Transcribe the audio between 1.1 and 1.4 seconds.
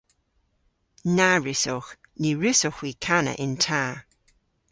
Na